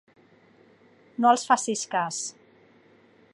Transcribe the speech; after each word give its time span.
No 1.25 1.33
els 1.33 1.45
facis 1.51 1.85
cas. 1.93 2.23